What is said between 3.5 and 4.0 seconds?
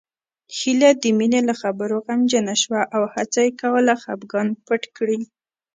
کوله